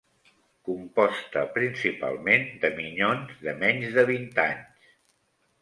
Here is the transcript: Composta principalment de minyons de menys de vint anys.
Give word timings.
Composta 0.69 1.43
principalment 1.57 2.47
de 2.65 2.73
minyons 2.79 3.37
de 3.45 3.57
menys 3.63 3.95
de 3.99 4.07
vint 4.15 4.29
anys. 4.49 4.93